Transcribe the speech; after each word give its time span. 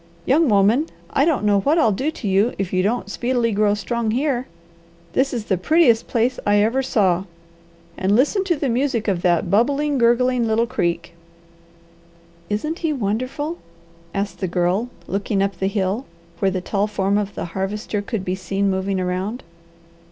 "Young 0.25 0.49
woman, 0.49 0.87
I 1.11 1.25
don't 1.25 1.43
know 1.43 1.59
what 1.59 1.77
I'll 1.77 1.91
do 1.91 2.09
to 2.09 2.27
you 2.27 2.53
if 2.57 2.73
you 2.73 2.81
don't 2.81 3.07
speedily 3.11 3.51
grow 3.51 3.75
strong 3.75 4.09
here. 4.09 4.47
This 5.13 5.31
is 5.31 5.45
the 5.45 5.59
prettiest 5.59 6.07
place 6.07 6.39
I 6.43 6.55
ever 6.55 6.81
saw, 6.81 7.25
and 7.99 8.15
listen 8.15 8.43
to 8.45 8.55
the 8.55 8.67
music 8.67 9.07
of 9.07 9.21
that 9.21 9.51
bubbling, 9.51 9.99
gurgling 9.99 10.47
little 10.47 10.65
creek!" 10.65 11.13
"Isn't 12.49 12.79
he 12.79 12.91
wonderful?" 12.91 13.59
asked 14.11 14.39
the 14.39 14.47
Girl, 14.47 14.89
looking 15.05 15.43
up 15.43 15.59
the 15.59 15.67
hill, 15.67 16.07
where 16.39 16.49
the 16.49 16.61
tall 16.61 16.87
form 16.87 17.19
of 17.19 17.35
the 17.35 17.45
Harvester 17.53 18.01
could 18.01 18.25
be 18.25 18.33
seen 18.33 18.71
moving 18.71 18.99
around. 18.99 19.43